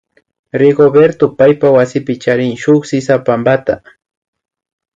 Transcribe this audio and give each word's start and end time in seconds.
Rigoberto 0.61 1.27
paypa 1.41 1.67
wasipi 1.75 2.13
charin 2.23 2.53
shuk 2.63 2.81
sisapampata 2.89 3.75